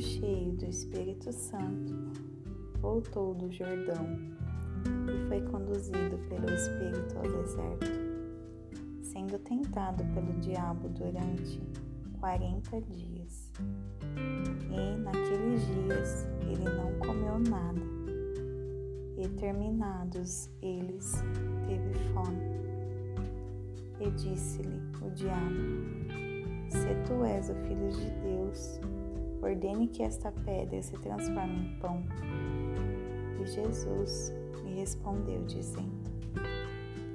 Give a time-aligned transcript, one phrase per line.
[0.00, 1.94] cheio do Espírito Santo,
[2.80, 4.06] voltou do Jordão
[5.06, 7.86] e foi conduzido pelo Espírito ao deserto,
[9.02, 11.60] sendo tentado pelo diabo durante
[12.18, 13.52] quarenta dias.
[14.70, 17.80] E naqueles dias ele não comeu nada,
[19.18, 21.22] e terminados eles,
[21.66, 22.60] teve fome.
[24.00, 25.60] E disse-lhe o diabo:
[26.70, 28.80] Se tu és o filho de Deus,
[29.42, 32.02] ordene que esta pedra se transforme em pão.
[33.40, 34.32] E Jesus
[34.64, 36.10] lhe respondeu, dizendo: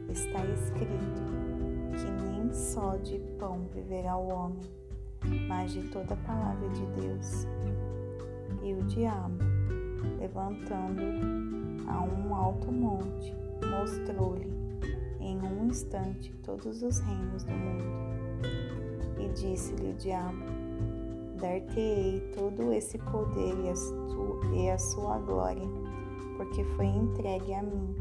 [0.09, 1.23] Está escrito
[1.97, 4.61] que nem só de pão viverá o homem,
[5.47, 7.47] mas de toda palavra de Deus.
[8.63, 9.37] E o diabo,
[10.19, 11.01] levantando
[11.87, 13.33] a um alto monte,
[13.69, 14.51] mostrou-lhe
[15.19, 17.85] em um instante todos os reinos do mundo.
[19.19, 20.64] E disse-lhe o diabo:
[21.39, 25.67] Dar-te-ei todo esse poder e a, e a sua glória,
[26.37, 27.95] porque foi entregue a mim,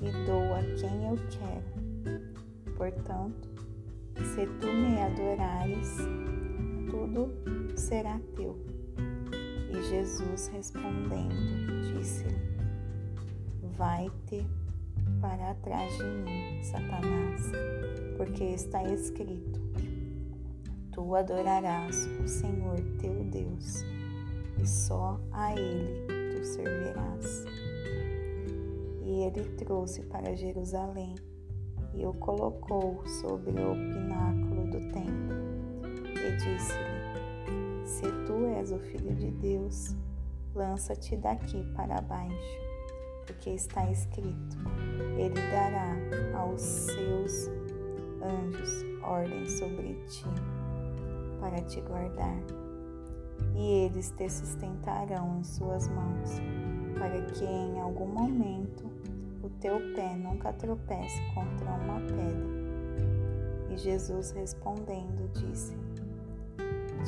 [0.00, 2.76] e dou a quem eu quero.
[2.76, 3.48] Portanto,
[4.16, 5.96] se tu me adorares,
[6.90, 7.30] tudo
[7.76, 8.58] será teu.
[9.70, 12.36] E Jesus respondendo, disse-lhe:
[13.76, 14.46] Vai-te
[15.20, 17.52] para trás de mim, Satanás,
[18.16, 19.61] porque está escrito:
[20.92, 23.82] Tu adorarás o Senhor teu Deus,
[24.58, 27.44] e só a Ele tu servirás.
[29.04, 31.14] E ele trouxe para Jerusalém
[31.94, 35.52] e o colocou sobre o pináculo do templo
[36.16, 39.94] e disse-lhe: Se tu és o filho de Deus,
[40.54, 42.58] lança-te daqui para baixo,
[43.26, 44.56] porque está escrito:
[45.18, 45.96] Ele dará
[46.38, 47.48] aos seus
[48.22, 50.24] anjos ordem sobre ti,
[51.42, 52.38] para te guardar,
[53.56, 56.40] e eles te sustentarão em suas mãos,
[56.96, 58.84] para que em algum momento
[59.42, 62.62] o teu pé nunca tropece contra uma pedra.
[63.70, 65.76] E Jesus respondendo disse: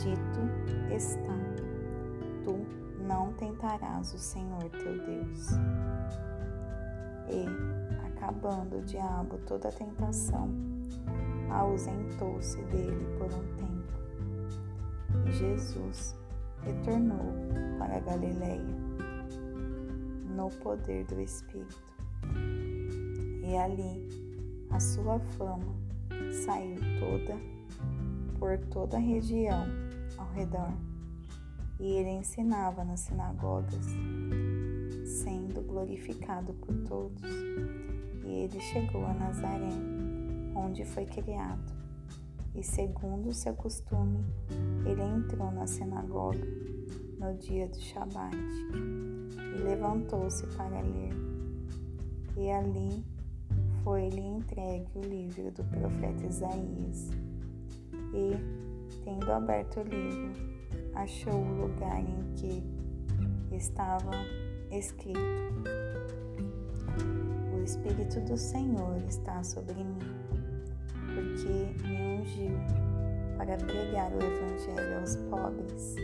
[0.03, 1.39] Dito está,
[2.43, 2.67] tu
[3.07, 5.51] não tentarás o Senhor teu Deus.
[7.31, 7.47] E,
[8.09, 10.49] acabando o diabo toda a tentação,
[11.51, 13.74] ausentou-se dele por um tempo.
[15.33, 16.15] Jesus
[16.63, 17.35] retornou
[17.79, 18.75] para Galiléia
[20.35, 21.95] no poder do Espírito.
[23.43, 24.09] E ali
[24.71, 25.75] a sua fama
[26.45, 27.39] saiu toda
[28.39, 29.65] por toda a região
[30.19, 30.73] ao redor.
[31.79, 33.87] E ele ensinava nas sinagogas,
[35.05, 37.23] sendo glorificado por todos.
[38.25, 39.73] E ele chegou a Nazaré,
[40.55, 41.74] onde foi criado.
[42.55, 44.25] E segundo o seu costume,
[44.87, 46.47] ele entrou na sinagoga
[47.19, 51.13] no dia do Shabat e levantou-se para ler.
[52.37, 53.05] E ali
[53.83, 57.11] foi-lhe entregue o livro do profeta Isaías.
[58.13, 60.33] E, tendo aberto o livro,
[60.95, 62.63] achou o lugar em que
[63.55, 64.13] estava
[64.71, 65.21] escrito:
[67.55, 69.99] O Espírito do Senhor está sobre mim,
[71.15, 72.59] porque me ungiu
[73.37, 75.97] para pregar o Evangelho aos pobres.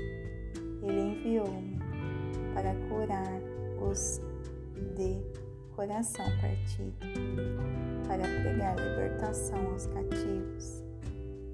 [0.83, 1.79] Ele enviou-me
[2.55, 3.41] para curar
[3.81, 4.21] os
[4.97, 5.21] de
[5.75, 6.95] coração partido,
[8.07, 10.83] para pregar libertação aos cativos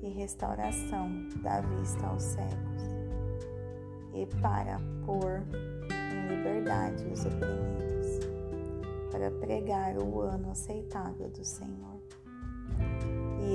[0.03, 2.83] e restauração da vista aos cegos,
[4.15, 5.43] e para pôr
[5.91, 8.21] em liberdade os oprimidos,
[9.11, 11.96] para pregar o ano aceitável do Senhor.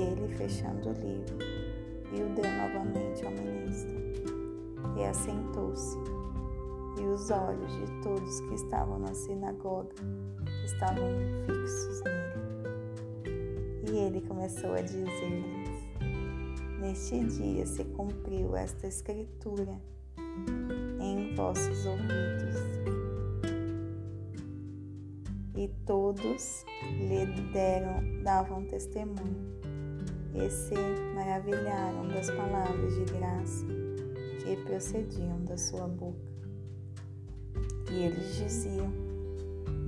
[0.02, 1.38] Ele, fechando o livro,
[2.12, 4.02] e o deu novamente ao ministro,
[4.98, 5.96] e assentou-se,
[7.00, 9.94] e os olhos de todos que estavam na sinagoga
[10.64, 11.08] estavam
[11.46, 12.32] fixos nele.
[13.92, 15.70] E ele começou a dizer-lhes:
[16.80, 19.80] Neste dia se cumpriu esta escritura
[21.00, 22.56] em vossos ouvidos.
[25.54, 26.64] E todos
[26.98, 29.61] lhe deram, davam testemunho
[30.34, 30.74] e se
[31.14, 33.66] maravilharam das palavras de graça
[34.42, 36.32] que procediam da sua boca.
[37.90, 38.90] E eles diziam: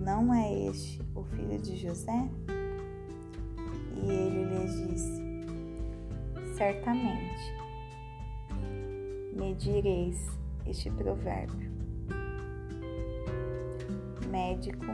[0.05, 2.29] Não é este o filho de José?
[3.96, 5.23] E ele lhes disse:
[6.56, 7.55] Certamente
[9.35, 10.29] me direis
[10.67, 11.73] este provérbio:
[14.31, 14.87] Médico,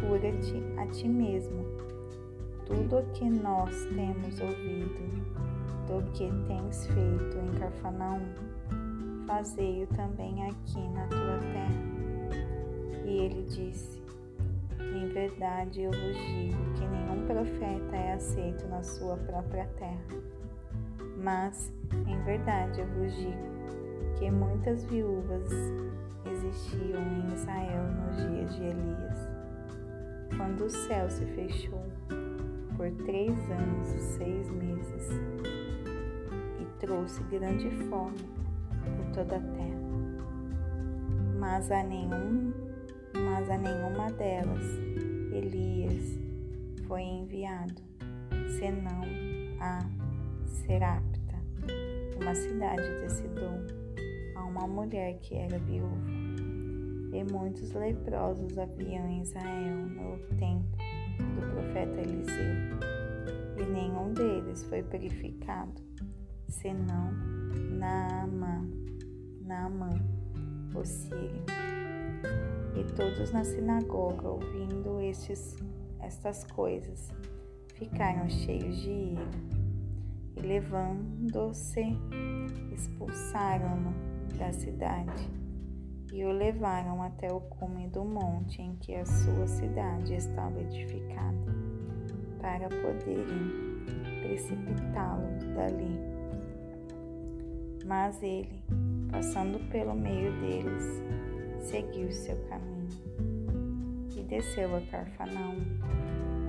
[0.00, 1.93] cura-te a ti mesmo.
[2.66, 5.04] Tudo o que nós temos ouvido
[5.86, 8.24] do que tens feito em Carfanaum,
[9.26, 11.94] fazei-o também aqui na tua terra.
[13.04, 14.02] E ele disse:
[14.80, 20.04] Em verdade eu vos digo que nenhum profeta é aceito na sua própria terra.
[21.18, 21.70] Mas,
[22.06, 25.50] em verdade eu vos digo que muitas viúvas
[26.32, 29.28] existiam em Israel nos dias de Elias,
[30.36, 31.84] quando o céu se fechou
[32.76, 35.08] por três anos e seis meses
[36.60, 38.18] e trouxe grande fome
[38.96, 39.84] por toda a terra.
[41.38, 42.52] Mas a nenhum,
[43.14, 44.64] mas a nenhuma delas
[45.32, 46.18] Elias
[46.86, 47.82] foi enviado,
[48.58, 49.02] senão
[49.60, 49.86] a
[50.46, 51.34] Serapta,
[52.20, 53.66] uma cidade de Sidom,
[54.36, 55.96] a uma mulher que era viúva.
[57.12, 60.83] E muitos leprosos haviam em Israel no tempo
[61.18, 62.54] do profeta Eliseu,
[63.56, 65.80] e nenhum deles foi purificado,
[66.48, 67.12] senão
[67.78, 68.68] Naamã,
[69.42, 69.90] Naamã,
[70.74, 71.44] o sírio.
[72.74, 75.56] E todos na sinagoga, ouvindo estes,
[76.00, 77.10] estas coisas,
[77.74, 79.30] ficaram cheios de ira,
[80.36, 81.96] e levando-se,
[82.72, 83.94] expulsaram-no
[84.38, 85.43] da cidade
[86.14, 91.52] e o levaram até o cume do monte em que a sua cidade estava edificada,
[92.40, 93.82] para poderem
[94.22, 95.26] precipitá-lo
[95.56, 95.98] dali.
[97.84, 98.62] Mas ele,
[99.10, 101.02] passando pelo meio deles,
[101.58, 102.88] seguiu seu caminho
[104.16, 105.64] e desceu a Carfanaum,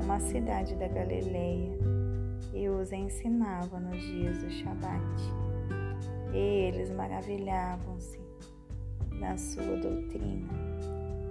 [0.03, 1.75] uma cidade da Galileia,
[2.53, 5.01] e os ensinava nos dias do Shabat.
[6.31, 8.24] E eles maravilhavam-se
[9.19, 10.47] da sua doutrina,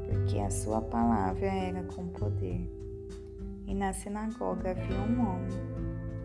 [0.07, 2.61] porque a sua palavra era com poder.
[3.67, 5.49] E na sinagoga havia um homem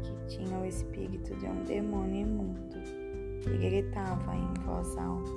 [0.04, 2.78] que tinha o espírito de um demônio imundo
[3.46, 5.32] e gritava em voz alta.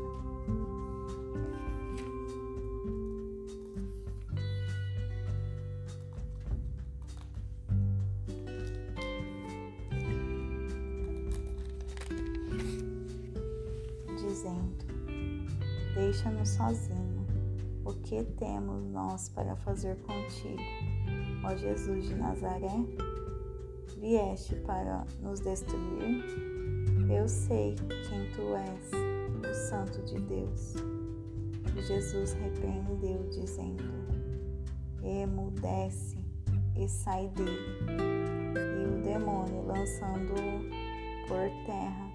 [15.94, 17.26] Deixa-nos sozinho.
[17.84, 20.62] O que temos nós para fazer contigo,
[21.44, 22.86] ó Jesus de Nazaré?
[23.98, 26.24] Vieste para nos destruir?
[27.10, 27.74] Eu sei
[28.08, 28.90] quem tu és,
[29.50, 30.74] o Santo de Deus.
[31.86, 33.84] Jesus repreendeu, dizendo:
[35.02, 36.16] Emudece
[36.74, 37.78] e sai dele.
[38.80, 42.12] E o demônio, lançando-o por terra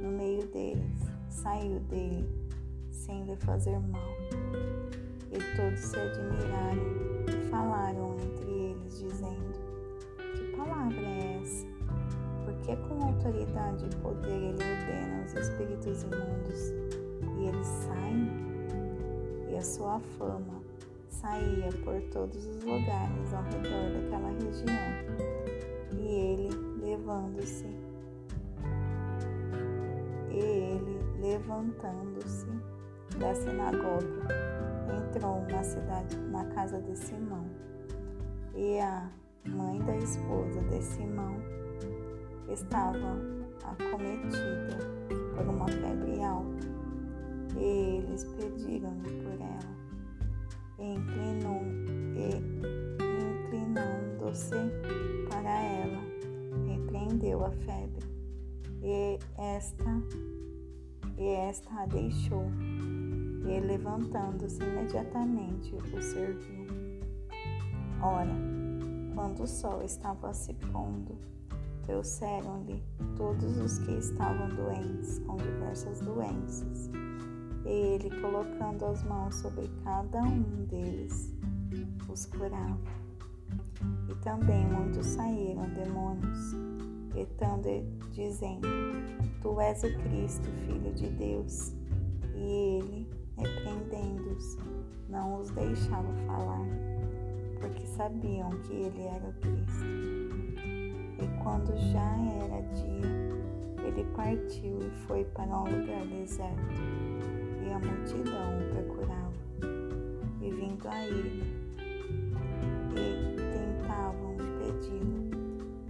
[0.00, 2.45] no meio deles, saiu dele
[3.06, 4.02] sem lhe fazer mal.
[5.30, 6.82] E todos se admiraram
[7.28, 9.54] e falaram entre eles, dizendo:
[10.34, 11.66] Que palavra é essa?
[12.44, 16.70] Porque com autoridade e poder ele ordena os espíritos imundos
[17.38, 18.30] e eles saem?
[19.50, 20.60] E a sua fama
[21.08, 25.26] saía por todos os lugares ao redor daquela região.
[25.92, 26.50] E ele,
[26.80, 27.66] levando-se,
[30.30, 32.46] e ele, levantando-se,
[33.18, 34.26] da sinagoga,
[34.98, 37.46] entrou na cidade, na casa de Simão.
[38.54, 39.08] E a
[39.48, 41.36] mãe da esposa de Simão
[42.48, 43.18] estava
[43.64, 44.78] acometida
[45.34, 46.66] por uma febre alta.
[47.56, 49.76] E eles pediram-lhe por ela.
[50.78, 51.62] E inclinou
[52.14, 52.36] e
[53.46, 54.56] inclinando-se
[55.30, 56.02] para ela,
[56.66, 58.04] repreendeu a febre.
[58.82, 60.02] E esta
[61.18, 62.44] e esta a deixou
[63.46, 66.66] e, levantando-se imediatamente, o serviu.
[68.02, 68.34] Ora,
[69.14, 71.16] quando o sol estava se pondo,
[71.84, 72.82] trouxeram-lhe
[73.16, 76.90] todos os que estavam doentes, com diversas doenças,
[77.64, 81.32] e ele, colocando as mãos sobre cada um deles,
[82.08, 82.78] os curava.
[84.08, 86.54] E também muitos saíram demônios,
[87.12, 87.68] gritando
[88.12, 88.68] dizendo:
[89.40, 91.72] Tu és o Cristo, Filho de Deus.
[92.34, 94.58] E ele, repreendendo-os,
[95.08, 96.66] não os deixava falar,
[97.60, 99.84] porque sabiam que ele era o Cristo.
[101.18, 106.74] E quando já era dia, ele partiu e foi para um lugar deserto,
[107.64, 109.32] e a multidão o procurava.
[110.40, 111.42] E vindo a ele,
[112.92, 115.30] e tentavam impedi-lo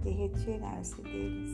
[0.01, 1.51] de retirar-se deles.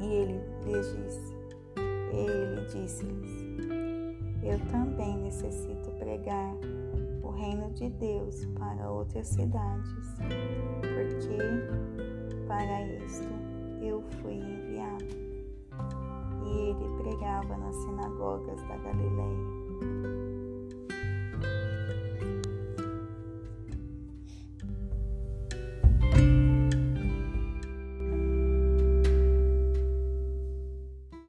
[0.00, 1.34] E ele lhes disse,
[1.76, 3.45] e ele disse-lhes,
[4.46, 6.54] eu também necessito pregar
[7.22, 9.90] o reino de Deus para outras cidades,
[10.80, 13.28] porque para isto
[13.82, 15.04] eu fui enviado.
[16.44, 19.65] E ele pregava nas sinagogas da Galileia